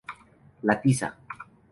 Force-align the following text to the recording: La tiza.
La 0.63 0.75
tiza. 0.81 1.15